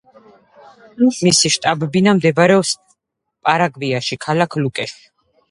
მისი 1.27 1.51
შტაბ-ბინა 1.55 2.15
მდებარეობს 2.21 2.73
პარაგვაიში, 3.51 4.19
ქალაქ 4.27 4.61
ლუკეში. 4.65 5.01